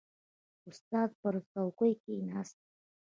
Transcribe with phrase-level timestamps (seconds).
[0.69, 2.57] •استاد پر څوکۍ کښېناست.